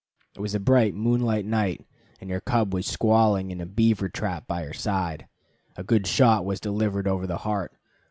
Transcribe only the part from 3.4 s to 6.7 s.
in a beaver trap by her side. A good shot was